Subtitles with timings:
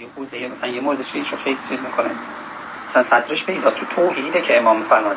[0.00, 1.12] یه حوزه مثلا یه موردش
[1.44, 2.10] خیلی چیز می‌کنه.
[2.86, 5.16] مثلا سطرش پیدا تو توحیده که امام فرمان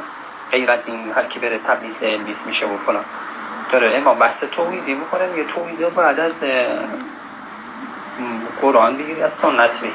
[0.52, 3.06] غیر از این هر کی بره تبلیس الویس میشه و فلان.
[3.72, 6.44] داره امام بحث توحیدی می‌کنه یه توحید بعد از
[8.62, 9.94] قرآن بگیری از سنت بگیری.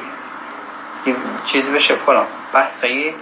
[1.06, 1.14] یه
[1.44, 2.26] چیز بشه فلان.
[2.52, 3.14] بحثایی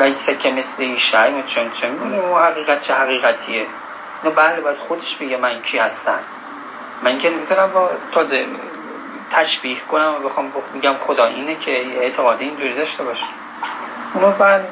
[0.00, 3.66] لیسه که مثل این شعی چون می‌دونه اون حقیقت چه حقیقتیه.
[4.24, 6.18] نه بله باید خودش بگه من کی هستم.
[7.02, 8.46] من که نمی‌تونم با تازه
[9.30, 13.24] تشبیه کنم و بخوام میگم خدا اینه که اعتقاد اینجوری داشته باشه.
[14.14, 14.64] اونو بله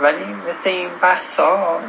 [0.00, 1.80] ولی مثل این بحث ها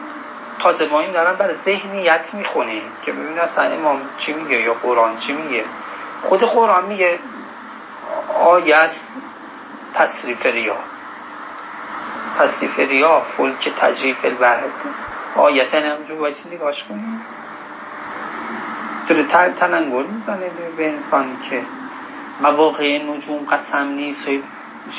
[0.60, 5.18] تازه ما این دارن برای ذهنیت می‌خونیم که ببین اصلا امام چی میگه یا قرآن
[5.18, 5.64] چی میگه؟
[6.22, 7.20] خود قرآن میگه
[8.40, 9.12] آیه است
[9.94, 10.76] تصریف ریا.
[12.40, 14.64] تصریف ریا فلک تجریف البحر
[15.36, 17.26] آیه سن همجور بایستی نگاش کنیم
[19.10, 19.24] داره
[19.60, 21.62] تلنگل می‌زنه به انسان که
[22.42, 24.28] مواقع نجوم قسم نیست.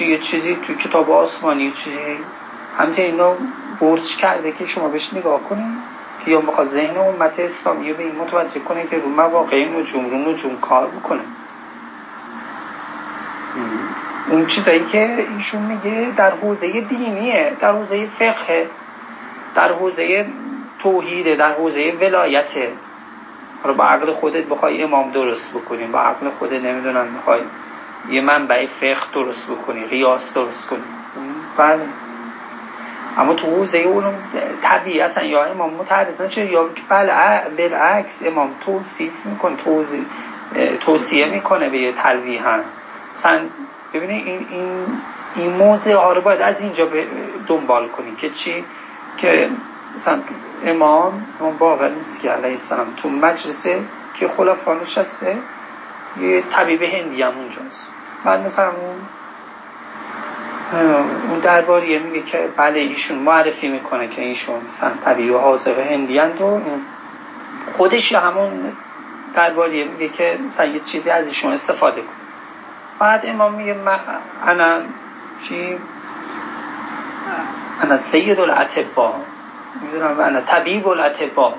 [0.00, 2.18] یه چیزی تو کتاب آسمانی چیزی
[2.78, 3.34] همچنین اینو
[3.80, 5.78] برچ کرده که شما بهش نگاه کنید
[6.26, 10.60] یا می‌خواد ذهن امت اسلامی به این متوجه کنه که رو مواقع نجوم رو نجوم
[10.60, 11.22] کار بکنه.
[14.30, 18.66] اون چیزایی که ایشون میگه در حوزه دینیه در حوزه فقه
[19.54, 20.26] در حوزه
[20.78, 22.72] توحیده در حوزه ولایته.
[23.62, 27.40] حالا با عقل خودت بخوای امام درست بکنیم با عقل خودت نمی‌دونم بخوای
[28.10, 30.82] یه منبع فقه درست بکنی قیاس درست کنی.
[31.56, 31.80] بله.
[33.18, 34.04] اما تو حوزه اون
[34.62, 36.68] طبیعی اصلا یا امام متعرض چه یا
[37.56, 39.56] بالعکس امام توصیف می‌کنه
[40.80, 42.58] توصیه می‌کنه به تلویحا
[43.14, 43.40] مثلا
[43.94, 44.86] ببینید این این
[45.36, 46.88] این موضع ها رو باید از اینجا
[47.46, 48.64] دنبال کنیم که چی؟
[49.16, 49.48] که
[49.94, 50.20] مثلا
[50.64, 52.86] امام امام باقر نیست که علیه السلام.
[52.96, 53.80] تو مجلسه
[54.14, 55.38] که خلفا نشسته
[56.20, 57.88] یه طبیب هندی هم اونجاست.
[58.24, 58.96] بعد مثلا اون
[61.30, 66.60] اون درباریه میگه که بله ایشون معرفی می‌کنه که ایشون مثلا طبیب حاضر هندی و
[67.72, 68.72] خودش همون
[69.34, 72.08] درباریه میگه که مثلا یه چیزی از ایشون استفاده کن.
[72.98, 73.76] بعد امام میگه
[74.46, 74.80] انا
[75.42, 75.78] چی؟
[77.82, 79.14] انا سید الاتبا
[79.82, 81.54] می‌دونم انا طبیب الاتبا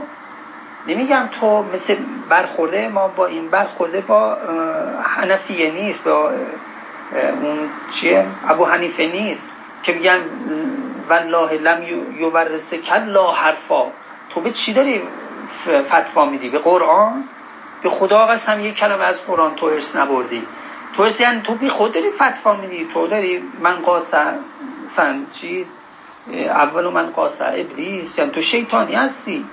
[0.87, 1.95] نمیگم تو مثل
[2.29, 4.37] برخورده ما با این برخورده با
[5.03, 6.31] حنفیه نیست با
[7.41, 9.49] اون چیه؟ ابو حنیفه نیست
[9.83, 10.19] که میگن
[11.09, 11.85] والله لم
[12.89, 13.85] کد لا حرفا.
[14.29, 15.01] تو به چی داری
[15.85, 17.23] فتوا میدی؟ به قرآن؟
[17.83, 20.47] به خدا قسم یک کلمه از قرآن تو ارث نبردی.
[20.95, 22.87] تو ارث یعنی تو بی خود داری فتوا میدی.
[22.93, 24.33] تو داری من قاسه
[24.87, 25.71] سن چیز؟
[26.31, 29.45] اول من قاسه ابلیس یعنی تو شیطانی هستی.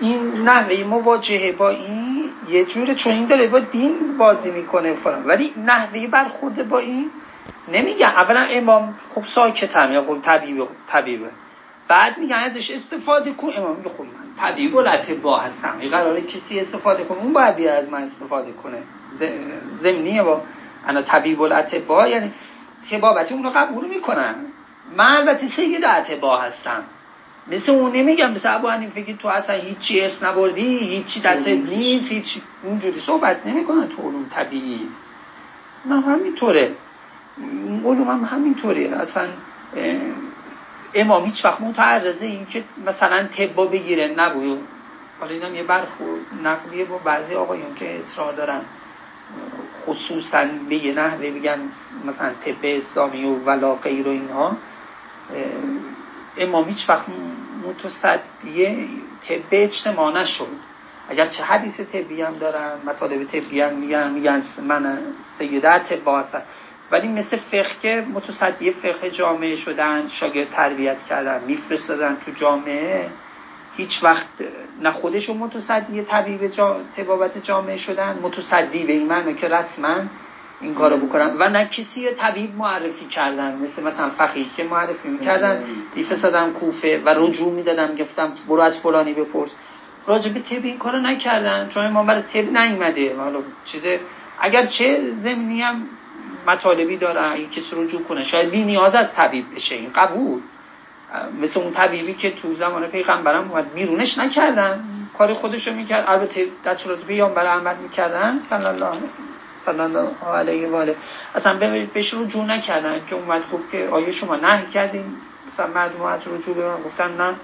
[0.00, 5.28] این نحوه مواجهه با این یه جوره چون این داره با دین بازی می‌کنه فرام
[5.28, 7.10] ولی نحوه برخورده با این
[7.68, 11.30] نمیگن اولا امام خب ساکت هم یا خب طبیبه طبیبه
[11.88, 13.48] بعد میگن ازش استفاده کن.
[13.56, 14.84] امام میگه خب من طبیب و
[15.22, 15.76] با هستم.
[15.80, 18.78] این قراره کسی استفاده کنه اون باید از من استفاده کنه.
[19.80, 20.42] زمینیه با.
[20.86, 21.48] انا طبیب و
[21.88, 22.32] با یعنی
[22.90, 24.34] تبابتی اونو قبول می‌کنن.
[24.96, 26.84] من البته سید با هستم.
[27.46, 32.12] مثل اون نمیگم مثل ابو حنیفه که تو اصلا هیچی ارث نبردی هیچی دست نیست
[32.12, 34.88] هیچ اونجوری صحبت نمی‌کنن تو علوم طبیعی.
[35.84, 36.74] نه همینطوره.
[37.84, 38.80] علوم هم همینطوره.
[39.00, 39.28] اصلا
[40.94, 44.60] امام هیچ وقت متعرضه این که مثلا تبا بگیره نبود.
[45.20, 48.60] حالا اینم یه برخورد نقلیه با بعضی آقایون که اصرار دارن.
[49.86, 51.58] خصوصا به یه نحوه بگن
[52.04, 54.56] مثلا طب اسلامی و ولا غیر و اینها.
[56.38, 57.06] امام هیچ وقت
[57.68, 58.88] متصدیه
[59.28, 60.48] طب اجتماع نشد.
[61.08, 64.98] اگر چه حدیث طبی هم دارن مطالب طبی هم میگن میگن من
[65.38, 66.42] سیده طب هستن
[66.90, 73.10] ولی مثل فقه که متصدی فقه جامعه شدن شاگرد تربیت کردن میفرستادن تو جامعه
[73.76, 74.26] هیچ وقت
[74.82, 76.80] نه خودشون متصدی طبیب جا...
[76.96, 79.96] تبابت جامعه شدن متصدی به این معنی که رسما
[80.60, 83.54] این کارو بکنن و نه کسی طبیب معرفی کردن.
[83.54, 85.64] مثل مثلا فقیه که معرفی می‌کردن
[85.94, 89.54] میفرستادن کوفه و رجوع می‌دادن گفتم برو از فلانی بپرس.
[90.06, 91.68] راجع به طب این کارو نکردن.
[91.68, 93.16] چون ما برای طب نیومده.
[93.16, 94.00] حالا چیزه
[94.40, 95.82] اگر چه زمینی هم
[96.46, 99.74] مطالبی دارن این کسی رجوع کنه شاید بی نیاز از طبیب بشه.
[99.74, 100.40] این قبول.
[101.42, 104.84] مثل اون طبیبی که تو زمان پیغمبرم اومد بیرونش نکردن.
[105.18, 106.04] کار خودشو می‌کرد.
[106.08, 108.96] البته دستورات پیامبر عمل می‌کردن صلی الله
[109.66, 110.96] صلی الله علیه و آله.
[111.34, 111.54] اصلا
[111.94, 115.16] بهش رجوع نکردن که اومد گفت که آیا شما نه کردین؟
[115.48, 117.34] مثلا مردم رجوع به من گفتن نه.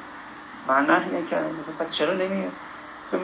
[0.69, 1.51] من نه نکردم.
[1.69, 2.53] گفتم چرا نمیاد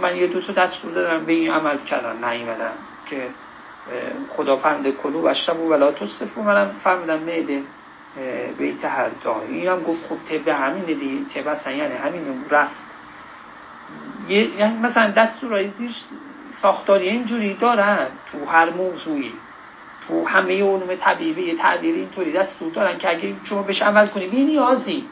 [0.03, 2.25] من یه دو تا دستور دادم به این عمل کردن.
[2.25, 2.73] نیومدن
[3.11, 3.27] که
[4.37, 5.35] خدا فرمده کلو و
[5.71, 7.63] ولا تصفو منم فرمودم میده
[8.59, 11.51] بیت هر دا اینم گفت خب طبع همینه دیگه.
[11.51, 12.85] اصلا یعنی همین رفت.
[14.29, 15.91] یعنی مثلا دستورای دیر
[16.63, 19.33] ساختاری اینجوری دارن تو هر موضوعی
[20.09, 24.45] تو همه علوم طبیعی تعبیری اینطوری دستور دارن که اگه شما بهش عمل کنی بی
[24.45, 25.05] نیازی.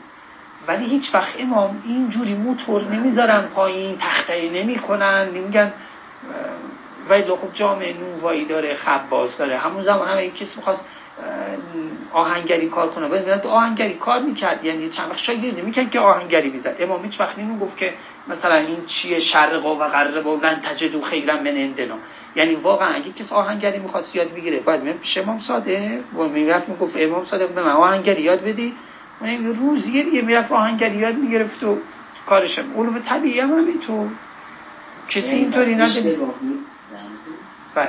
[0.69, 5.73] ولی هیچ وقت امام اینجوری موتور نمی‌ذارن پایین تخته نمی‌کنن نمیگن
[7.09, 9.59] ولی خب جامعه نوایی داره خباز داره.
[9.59, 10.89] همون زمان هم کسی می‌خواست
[12.13, 13.09] آهنگری کار کنه.
[13.09, 14.65] باید آهنگری کار می‌کرد.
[14.65, 17.95] یعنی چند وقت شاید نمی‌کرد که آهنگری بیزد امام هیچ وقت گفت که
[18.29, 21.99] مثلا این چیه شرق و غرب و لن تجدو خیلا من اندنا
[22.37, 26.01] یعنی واقعا اگه کسی آهنگری می‌خواد یاد بگیره باید من پیش امام صادق.
[26.15, 28.75] و می‌رفت می‌گفت امام صادق به من آهنگری یاد بدی.
[29.21, 31.79] من یه روزیه دیگه می‌رفت آهنگری یاد می‌گرفت و
[32.27, 32.75] کارشم.
[32.77, 34.09] علوم طبیعی هم همینطور.
[35.09, 36.17] کسی اینطوری نداره
[37.75, 37.89] بله.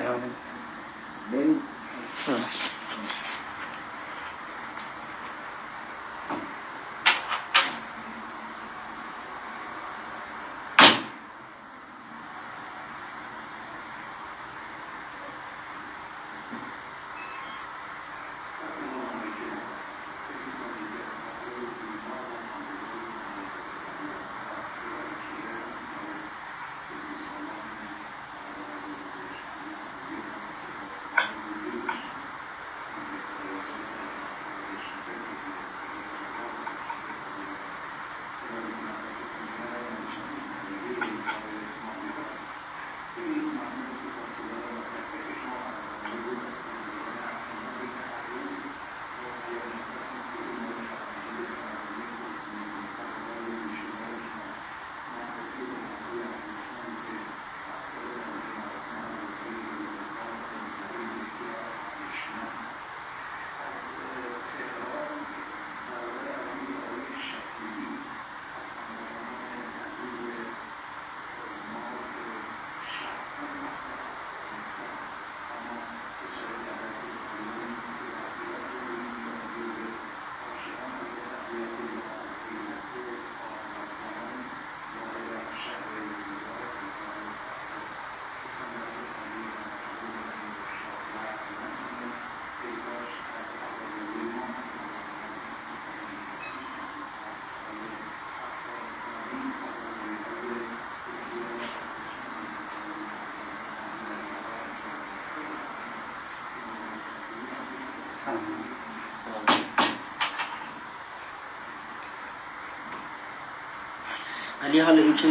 [114.67, 115.27] ولی حالا این که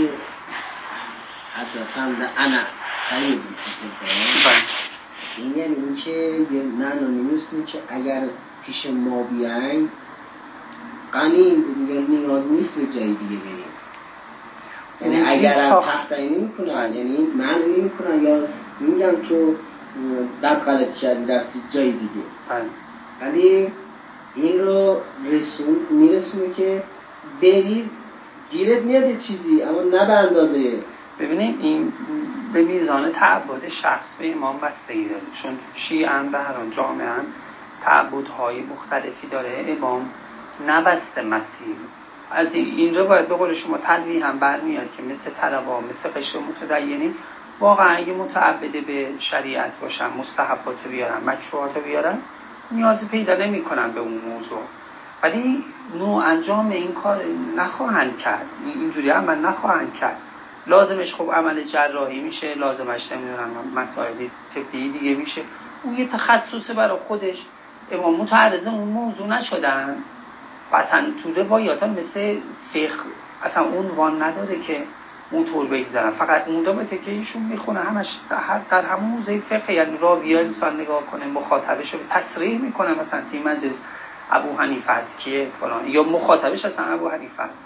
[1.57, 1.99] حضرت
[2.39, 2.59] انا
[3.11, 4.55] سعید بله.
[5.37, 6.11] این یعنی این که
[6.55, 8.23] یه معنا نیست که اگر
[8.67, 9.89] پیش ما بیاین
[11.13, 13.65] قنیم دیگه نیاز نیست به جای دیگه بریم
[15.01, 18.49] یعنی اگر تختایی نمی کنن یعنی من نمی کنن یا
[18.81, 19.55] میگم تو
[20.43, 22.65] بد غلط کردی رفتی جای دیگه بله.
[23.21, 23.73] ولی
[24.35, 25.01] این رو
[25.33, 26.83] رسون میرسونه که
[27.43, 27.91] برید
[28.51, 30.83] گیرت میاد چیزی اما نه به اندازه.
[31.21, 31.93] ببینید این
[32.53, 35.23] به میزان تعبد شخص به امام بستگی داره.
[35.35, 37.09] چون شیعن به هر جامعه
[37.83, 39.65] تعبدهای مختلفی داره.
[39.69, 40.11] امام
[40.67, 41.77] نبسته مسیر
[42.31, 46.39] از این رو باید به قول شما تلوی هم برمیاد که مثل طلبا مثل قشر
[46.39, 47.15] متدینین
[47.61, 52.19] واقعا اگه متعبده به شریعت باشن مستحبات بیارن مکروهات بیارن
[52.71, 54.63] نیازی پیدا نمی‌کنن به اون موضوع.
[55.23, 55.65] ولی
[55.99, 57.25] نوع انجام این کار
[57.57, 58.47] نخواهند کرد.
[58.75, 60.17] اینجوری عمل نخواهند کرد.
[60.67, 65.43] لازمش خب عمل جراحی میشه لازمش نمی‌دونم مسائل طبی دیگه میشه.
[65.83, 67.47] اون یه تخصص برای خودش.
[67.93, 69.97] امام متعرض اون موضوع نشدن.
[70.73, 73.11] و اصلا تو روایات مثل فقه
[73.45, 74.83] اصلا اون وان نداره که
[75.33, 76.11] موتور بگذارن.
[76.11, 77.81] فقط اون به که ایشون می‌خونه.
[77.81, 78.19] همش
[78.71, 83.01] در همون موزه فقه یعنی راوی انسان نگاه کنه مخاطبش رو تصریح می‌کنه.
[83.01, 83.83] مثلا تی مجلس.
[84.31, 85.89] ابو حنیفه است کیه فلان.
[85.89, 87.65] یا مخاطبش اصلا ابو حنیفه است.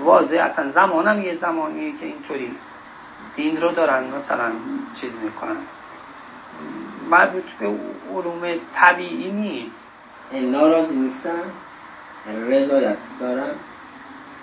[0.00, 2.56] واضح اصلا زمانم یه زمانیه که اینطوری.
[3.36, 4.52] دین رو دارن مثلا
[4.94, 5.56] چیز می‌کنن.
[7.10, 7.66] مربوط به
[8.14, 9.88] علوم طبیعی نیست.
[10.32, 11.42] ناراضی نیستن؟
[12.48, 13.50] رضایت دارن؟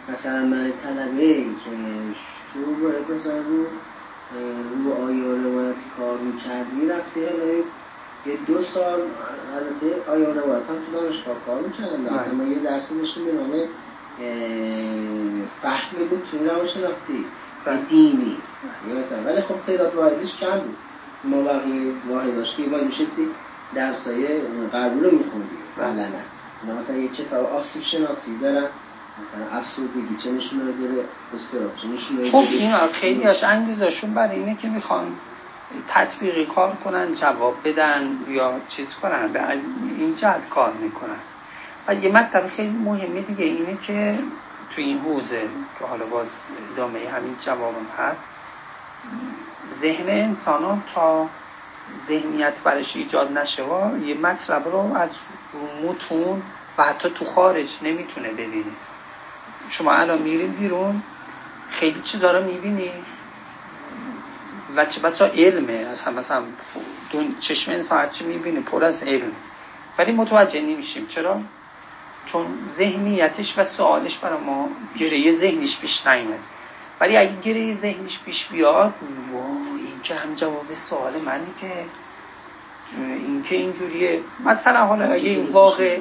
[0.09, 1.71] مثلا من طلبه که
[2.53, 3.65] شروع بزن رو
[4.83, 7.63] رو آیا روایت کار می‌کرد می‌رفته
[8.47, 8.99] دو سال
[9.55, 12.13] البته آیا روایت هم تو دانشگاه کار می‌کردن؟ بله.
[12.13, 13.51] اصلا ما یه درسی داشتیم به نام
[15.61, 17.25] فهمی بود توی روش شناختی
[17.65, 17.81] بله.
[17.89, 18.37] دینی.
[19.25, 20.77] ولی خب تعداد وایدش کم بود.
[21.23, 23.27] ما وقتی واحد داشتیم باید میشستی
[23.75, 24.27] درسای
[24.71, 26.09] قربون رو میخوندی بله.
[26.67, 28.67] نه مثلا یه کتاب آسیب شناسی دارن.
[29.21, 34.39] مثلا افسردگی چه نشون داره استراب چه نشون داره خب اینا خیلی هاش انگیزشون برای
[34.39, 35.17] اینه که می‌خوان
[35.87, 39.27] تطبیقی کار کنن جواب بدن یا چیز کنن.
[39.33, 39.41] به
[39.97, 41.19] این جهت کار می‌کنن.
[41.87, 44.19] و یه مطلب خیلی مهمه دیگه اینه که
[44.75, 45.49] تو این حوزه
[45.79, 46.27] که حالا باز
[46.73, 48.23] ادامه همین جوابم هست
[49.71, 51.27] ذهن انسان تا
[52.07, 55.17] ذهنیت برش ایجاد نشه و یه مطلب رو از
[55.83, 56.41] متون
[56.77, 58.71] و حتی تو خارج نمی‌تونه ببینه.
[59.69, 61.03] شما الان میرین بیرون
[61.69, 62.91] خیلی چیزا رو می‌بینی.
[64.75, 65.73] و چه بسا علمه.
[65.73, 66.43] اصلا مثلا
[67.39, 69.31] چشم انسان هرچی می‌بینه پر از علم.
[69.97, 71.07] ولی متوجه نمیشیم.
[71.07, 71.41] چرا؟
[72.25, 76.37] چون ذهنیتش و سوالش برای ما گره ذهنیش پیش نیمه
[76.99, 78.93] ولی اگه گره ذهنیش پیش بیاد
[79.77, 81.71] این که هم جواب سوال منی که
[82.97, 84.21] این که اینجوریه.
[84.45, 85.99] مثلا حالا اگه این واقع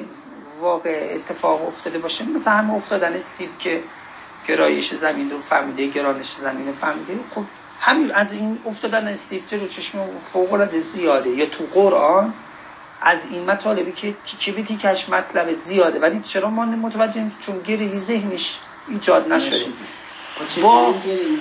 [0.61, 3.83] واقع اتفاق افتاده باشه مثلا همه افتادن سیب که
[4.47, 7.43] گرایش زمین رو فهمیده گرانش زمین رو فهمیده خب
[7.81, 11.29] همین از این افتادن سیبچه رو چشم فوق العاده زیاده.
[11.29, 12.33] یا تو قرآن
[13.01, 15.99] از این مطالبی که تیکه به تیکش مطلب زیاده.
[15.99, 19.65] ولی چرا ما متوجه چون گره ذهنش ایجاد نشده.
[20.61, 20.93] با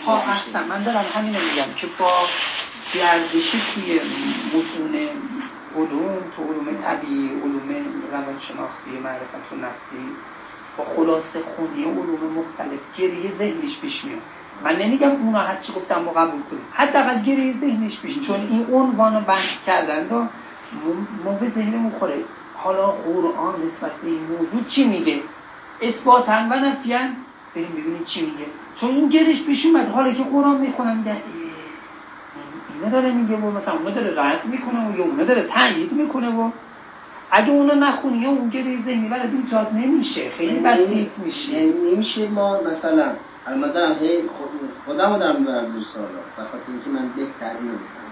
[0.07, 2.13] ها احسن من دارم همین میگم که با
[2.95, 4.01] گردشی توی
[4.55, 5.09] متون
[5.77, 7.71] علوم تو علوم طبیعی علوم
[8.13, 10.17] روانشناختی معرفت و نفسی
[10.77, 14.23] با خلاصه خونی علوم مختلف گریه ذهنش پیش میاد.
[14.65, 18.67] من نمیگم اونا هر چی گفتم با قبول کنیم حداقل گریه ذهنش پیش چون این
[18.73, 20.27] عنوان رو بحث کردن و
[21.25, 22.19] ما به ذهن مخوره
[22.55, 25.21] حالا قرآن نسبت به این موضوع چی میگه؟
[25.83, 27.17] اثباتن و نفیان.
[27.55, 28.47] بریم ببینیم چی میگه.
[28.81, 29.89] چون این گرش پیش اومد.
[29.89, 31.17] حالا که قرآن می‌خونم میگن
[32.75, 36.29] اینا داره میگه و مثلا اونا داره رد می‌کنه و یا اونا داره تایید می‌کنه
[36.29, 36.51] و
[37.31, 40.31] اگه اونا نخونی یا اون گره ذهنی برای ایجاد نمیشه.
[40.31, 41.53] خیلی یعنی بسیط میشه.
[41.53, 43.13] یعنی نمیشه ما مثلا
[43.47, 44.29] دارم هی
[44.87, 46.07] خودم رو دارم می‌برم دوست سالا
[46.39, 48.11] بخاطر اینکه من بهتر نمی‌فهمم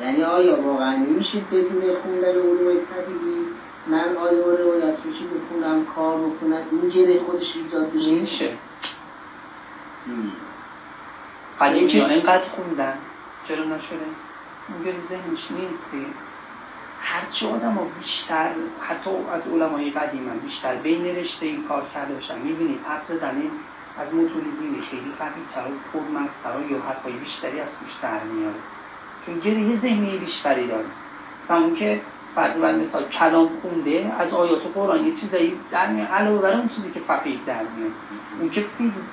[0.00, 3.46] یعنی آیا واقعا نمیشه بدون خوندن علوم طبیعی؟
[3.86, 8.52] من آیا روایت روشی بخونم کار بکنم؟ این گره خودش ایجاد بشه؟ میشه.
[11.60, 12.98] ولی که اینقدر خوندن
[13.48, 14.06] چرا نشده؟
[14.68, 15.86] اون گره ذهنش نیست
[17.00, 22.38] هرچی آدم ها بیشتر حتی از علمای قدیم بیشتر بین رشته این کار کرده باشن.
[22.38, 23.42] می‌بینید حرف زدن
[24.00, 28.60] از متون دینی خیلی قوی تر و پرمغزتر یا حرفای بیشتری از توش در میاره.
[29.26, 30.86] چون گریه ذهنی بیشتری داره.
[31.44, 32.00] مثلا اون که
[32.34, 36.90] فرض مثال کلام خونده از آیات قرآن یه چیزایی در میاد علاوه بر اون چیزی
[36.90, 37.92] که فقیه در میاد
[38.40, 38.64] اون که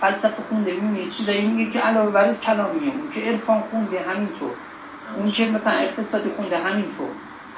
[0.01, 4.01] فلسفه خونده میونه یه چیزایی میگه که علاوه بر کلام میاد اون که عرفان خونده
[4.01, 4.51] همینطور.
[5.17, 7.09] اون که مثلا اقتصادی خونده همینطور.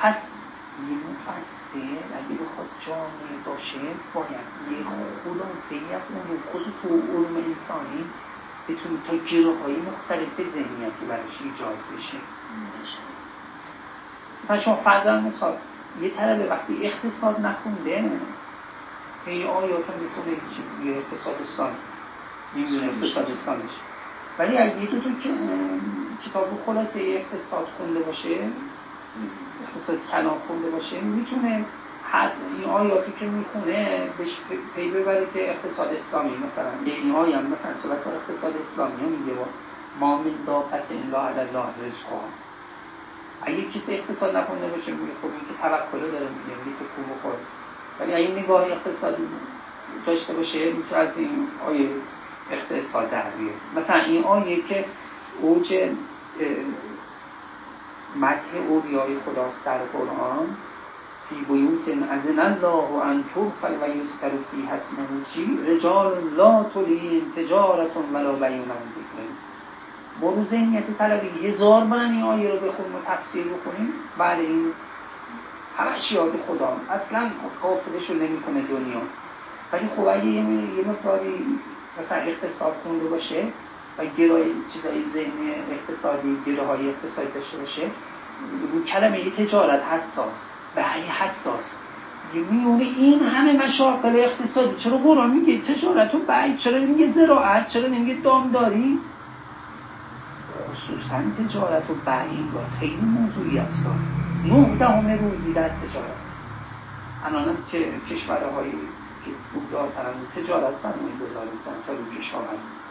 [0.01, 0.27] پس
[0.89, 3.79] یه مفسر اگه بخواد جامعه باشه
[4.13, 4.83] باید یه
[5.23, 8.03] خلاصه ای از اون خود تو علوم انسانی
[8.69, 12.17] بتونه تا گروه های مختلف ذهنیتی براش ایجاد بشه.
[14.43, 15.57] مثلا شما فرضاً مثال
[16.01, 18.11] یه طلبه وقتی اقتصاد نخونده
[19.25, 20.37] هی آیات هم می‌تونه
[20.85, 21.75] یه اقتصاد اسلامی
[22.55, 23.71] می‌دونه اقتصاد اسلامیش
[24.39, 25.09] ولی اگه یه دو تو
[26.25, 28.49] کتاب خلاصه اقتصاد خونده باشه
[29.63, 31.65] اقتصاد کلام خونده باشه می‌تونه
[32.57, 34.37] این آیاتی که می‌خونه بهش
[34.75, 39.09] پی ببره که اقتصاد اسلامی مثلا یه این آیه هم مثلا صورت اقتصاد اسلامی هم
[39.09, 39.33] میگه
[39.99, 42.21] ما من داقت الله علی الله رزقا
[43.41, 47.21] اگه کسی اقتصاد نخونده باشه میگه خب این که توکل داره میگه میگه که خوب
[47.21, 47.39] خود
[47.99, 49.23] ولی اگه نگاه اقتصادی
[50.05, 51.89] داشته باشه می‌تونه از این آیه
[52.51, 54.85] اقتصاد در بیاد مثلا این آیه که
[55.41, 55.89] اوج
[58.21, 60.47] مدح اولیای خداست در قرآن.
[61.29, 67.97] فی بیوت اذن الله ان تغفل و یذکر فی اسمه چی رجال لا تلهیهم تجارت
[68.13, 69.25] ولا بیع عن ذکر.
[70.21, 73.93] برو ذهنیت طلبی هزار بار این آیه رو بخونیم و تفسیر بکنیم.
[74.17, 74.73] بعد این
[75.77, 76.77] همش یاد خدا.
[76.89, 77.31] اصلا
[77.61, 79.01] قافلش رو نمی‌کنه دنیا.
[79.73, 81.59] ولی خب اگه یه مقداری
[81.99, 83.43] مثلا اقتصاد خونده باشه
[83.97, 87.81] و گرای چیزای ذهنی اقتصادی های اقتصادی داشته باشه
[88.87, 91.75] کلمه تجارت حساس به حساس
[92.33, 94.75] میونه این همه مشاقل اقتصادی.
[94.75, 98.99] چرا قرآن میگه تجارت و بعید؟ چرا نمیگه زراعت؟ چرا نمیگه دامداری؟
[100.73, 103.95] خصوصا تجارت و بعید خیلی موضوعیت دار
[104.45, 106.15] نه دهم روزی در تجارت.
[107.25, 108.71] الان که کشورهایی
[109.25, 111.49] که پولدارترن تجارت سرمایه گذاری
[111.87, 112.84] تا رو کشاورزی.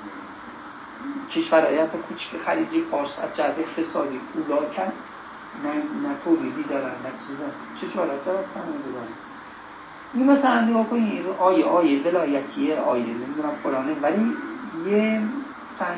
[1.33, 4.21] کشورهای حتی کوچک خلیجی فارس از جهت اقتصادی
[4.77, 4.93] کرد.
[5.65, 5.73] نه
[6.09, 7.45] نه تولیدی دارن نه چیزا.
[7.81, 8.45] چه شارت دارن
[10.15, 13.95] این مثلا نگاه کنید آیه آیه ولایتیه آیه نمی‌دونم فلانه.
[14.03, 14.33] ولی
[14.87, 15.21] یه
[15.75, 15.95] مثلا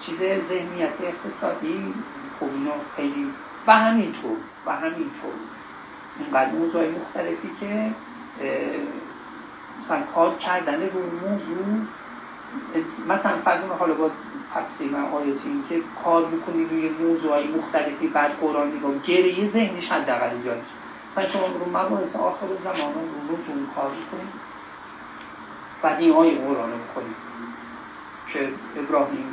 [0.00, 0.18] چیز
[0.48, 1.94] ذهنیت اقتصادی
[2.40, 3.30] خب اینا خیلی
[3.66, 5.34] و همینطور و همینطور
[6.18, 7.90] اینقدر موضوع مختلفی که
[9.84, 11.86] مثلا کار کردن رو موضوع
[13.08, 14.10] مثلا فرض حالا با
[14.54, 20.30] تفسیر آیاتی این که کار بکنی روی موضوعی مختلفی بعد قرآن نگاه گریه ذهنیش حداقل
[20.36, 20.62] ایجاد
[21.12, 24.54] مثلا شما رو مباحث آخر زمان رو رو کار بکنید
[25.82, 27.16] بعد این آیه قرآن رو بکنید
[28.32, 28.48] که
[28.80, 29.26] ابراهیم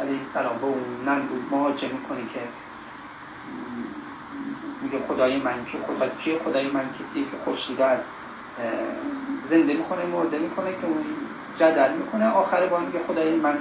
[0.00, 2.40] علیه السلام به اون نمرود مهاجه می‌کنه که
[4.82, 8.00] میگه خدای من که خدا کیه خدای من کسی که خورشید از
[9.50, 11.04] زنده می‌کنه مرده می‌کنه که اون
[11.58, 12.32] جدل می‌کنه.
[12.32, 13.58] آخر با میگه خدای من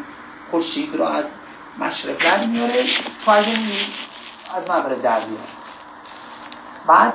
[0.52, 1.26] خورشید رو از
[1.80, 2.84] مشرق در میاره
[3.26, 5.50] تو از مغرب در میاره
[6.88, 7.14] بعد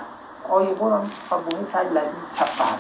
[0.49, 2.77] آیه قرآن فبوه تلدی کفر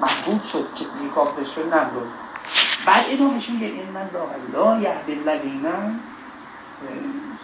[0.00, 2.10] محبوب شد کسی کافر شد نمرود
[2.86, 4.10] بعد ادامهش میگه این من
[4.52, 5.66] لا یهد الذین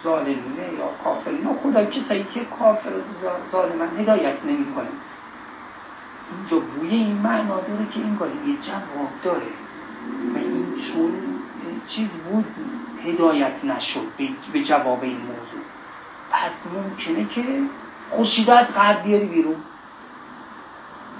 [0.03, 3.01] ظالمینه یا کافرین خدا کسایی که کافر و
[3.51, 4.87] ظالمن هدایت نمی‌کنه.
[6.31, 9.51] اینجا بوی این معنا داره که این کاری یه جواب داره
[10.33, 11.11] و این چون
[11.87, 12.45] چیز بود
[13.05, 14.07] هدایت نشد
[14.53, 15.61] به جواب این موضوع
[16.31, 17.43] پس ممکنه که
[18.09, 19.55] خورشید از غرب بیاری بیرون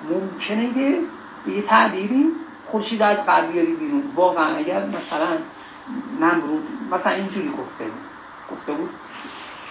[0.10, 1.00] ممکنه که
[1.46, 2.32] به یه تعبیری
[2.66, 5.38] خورشید از غرب بیاری بیرون واقعا اگر مثلا
[6.20, 8.04] نمرود مثلا اینجوری گفته بود
[8.52, 8.90] گفته بود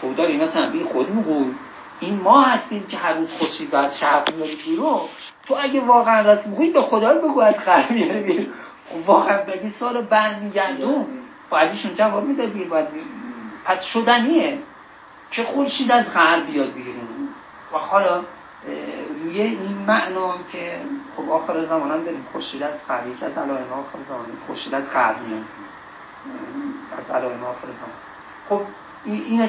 [0.00, 1.54] تو داری مثلا بی خود میگوی
[2.00, 5.00] این ما هستیم که هر روز خورشید از شرق میاری بیرون.
[5.46, 8.46] تو اگه واقعا راست میگوی به خدا بگو از غرب بیاری بیرون.
[8.90, 11.06] خب واقعا بگی سال برمیگردون.
[11.50, 12.88] باید جواب می‌دادی باید
[13.64, 14.58] پس شدنیه
[15.30, 17.28] که خورشید از غرب بیاد بیرون.
[17.72, 18.22] و حالا
[19.22, 20.80] روی این معنا که
[21.16, 24.92] خب آخر زمان هم داریم خورشید از غرب که از علائم آخر زمان خورشید از
[24.92, 25.44] غرب میاد.
[26.98, 27.96] از علائم آخر زمان.
[28.48, 28.60] خب
[29.06, 29.48] اینا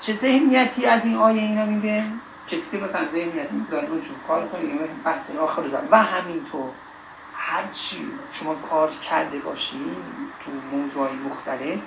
[0.00, 2.04] چه ذهنیتی از این آیه اینا میده؟
[2.48, 6.70] کسی که مثلا ذهنیت داره رو کار کنه این بحث آخر و همینطور
[7.34, 9.80] هر چی شما کار کرده باشید
[10.44, 11.78] تو موضوعی مختلف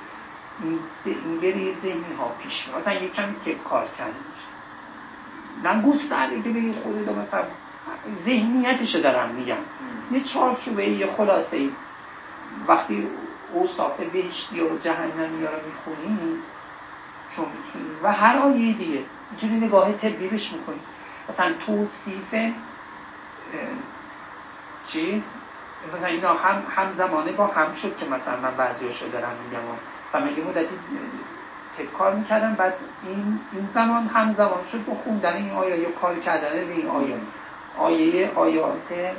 [1.05, 4.13] این بری ذهنی ها پیش مثلا یک کمی که کار کرده
[5.63, 7.43] من گسترده که بگی خود مثلا
[8.25, 9.57] ذهنیتش دارم میگم.
[10.11, 11.57] یه چارچوبه یه خلاصه.
[11.57, 11.71] ای
[12.67, 13.07] وقتی
[13.53, 16.37] اوصاف بهشتی و جهنمی رو می‌خونی چون می‌تونی
[18.03, 18.99] و هر آیه دیگه.
[19.31, 20.79] می‌تونی نگاه طبی بهش می‌کنی.
[21.29, 22.35] مثلا توصیف
[24.87, 25.23] چیز.
[25.97, 29.59] مثلا اینا هم, هم زمانه با هم شد که مثلا من بعضیاشو دارم میگم
[30.13, 30.69] و یه مدتی
[31.97, 32.53] کار می‌کردم.
[32.53, 32.73] بعد
[33.07, 36.87] این, این زمان هم زمان شد با خوندن این آیه یا کار کردن به این
[36.87, 37.15] آیه.
[37.77, 39.15] آیه آیات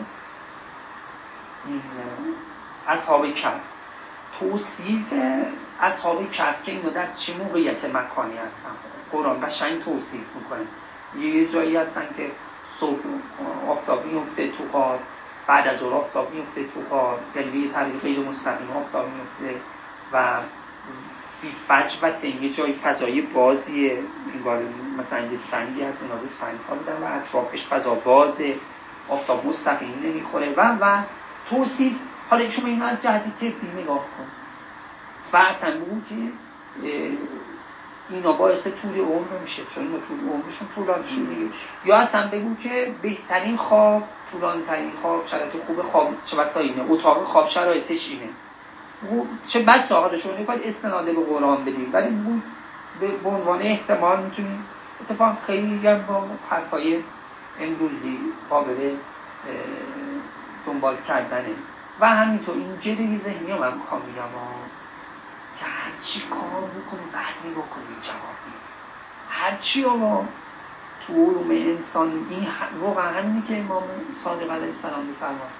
[2.88, 3.52] اصحاب کف
[4.40, 5.12] توصیف
[5.80, 8.70] اصحاب کف که اینا در چه موقعیت مکانی هستن؟
[9.12, 10.66] قرآن قشنگ توصیف می‌کنه.
[11.24, 12.30] یه جایی هستن که
[12.80, 13.00] صبح
[13.68, 14.98] آفتاب میفته تو کار
[15.46, 19.60] بعد از ظهر آفتاب میفته تو کار یعنی یه طریق غیر مستقیم آفتاب میفته
[20.12, 20.40] و
[21.42, 23.98] بی فج و یه جای فضای بازیه.
[24.34, 24.62] انگار
[24.98, 28.54] مثلا یه سنگی هست اینا رو سنگ ها بودن و اطرافش فضا بازه.
[29.08, 31.02] آفتاب مستقیم نمی‌خوره و و
[31.50, 31.92] توصیف.
[32.30, 34.38] حالا شما اینو از جهت طبی نگاه کن.
[35.32, 36.14] و اصلا بگو که
[38.10, 42.92] اینا باعث طول عمر میشه چون اینا طول عمرشون طولانی شده یا اصلا بگو که
[43.02, 48.28] بهترین خواب طولانی ترین خواب شرایط خوب خواب چه اینه اتاق خواب شرایطش اینه.
[49.46, 51.90] چه بد ساخته شما باید استناده به قرآن بدیم.
[51.92, 52.08] ولی
[53.22, 54.64] به عنوان احتمال می‌تونیم
[55.00, 56.98] اتفاق خیلی هم با حرفای
[57.60, 58.18] امروزی
[58.50, 58.96] قابل
[60.66, 61.54] دنبال کردنه.
[62.00, 64.20] و همینطور این جدی ذهنی هم می‌خوام که
[65.64, 68.38] هرچی کار بکنی بعد نگاه کنی جواب
[69.31, 70.25] هرچی آقا
[71.07, 72.49] تو علوم انسانی این
[72.81, 73.83] واقعا همینی که امام
[74.25, 75.51] صادق علیه السلام میفرماد.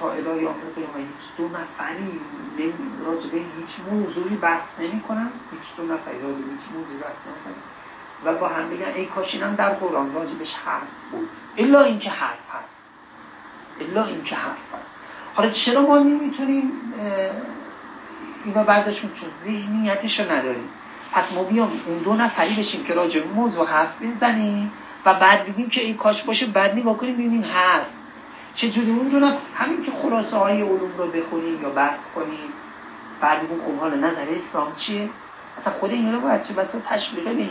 [0.00, 2.20] تا الهی آخر قیامت هیچ دو نفری
[3.04, 7.54] راجبه هیچ موضوعی بحث نمی کنن هیچ دو نفری راجبه هیچ موضوعی بحث نمی
[8.24, 11.28] و با هم بگن ای کاش اینم در قرآن راجبش حرف بود.
[11.58, 12.88] الا اینکه حرف هست.
[13.80, 14.94] الا اینکه حرف هست.
[15.34, 16.72] حالا چرا ما نمی‌تونیم
[18.48, 20.68] اینا برداشتیم چون ذهنیتش رو نداریم.
[21.12, 24.72] پس ما بیام اون دو نفری بشیم که راجع موضوع حرف بزنیم
[25.04, 28.02] و بعد بگیم که ای کاش باشه بعد نگاه کنیم ببینیم هست.
[28.54, 32.52] چجوری اون همین که خلاصه های علوم رو بخونیم یا بحث کنیم.
[33.20, 35.08] بعد بگیم خب حالا نظر اسلام چیه؟
[35.58, 36.78] اصلا خود این رو باید چه بسا
[37.26, 37.50] این